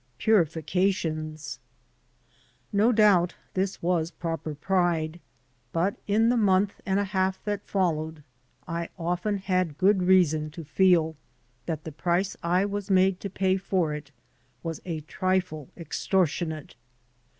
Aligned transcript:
PURIFICATIONS 0.17 1.59
NO 2.73 2.91
doubt 2.91 3.35
this 3.53 3.83
was 3.83 4.09
proper 4.09 4.55
pride, 4.55 5.19
but 5.71 5.95
in 6.07 6.29
the 6.29 6.35
month 6.37 6.81
and 6.87 6.99
a 6.99 7.03
half 7.03 7.39
that 7.43 7.67
followed 7.67 8.23
I 8.67 8.89
often 8.97 9.37
had 9.37 9.77
good 9.77 10.01
reason 10.01 10.49
to 10.49 10.63
feel 10.63 11.15
that 11.67 11.83
the 11.83 11.91
price 11.91 12.35
I 12.41 12.65
was 12.65 12.89
made 12.89 13.19
to 13.19 13.29
pay 13.29 13.57
for 13.57 13.93
it 13.93 14.09
was 14.63 14.81
a 14.85 15.01
trifle 15.01 15.69
extortionate. 15.77 16.73